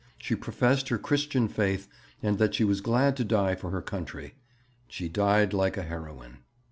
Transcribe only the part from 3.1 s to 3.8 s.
to die for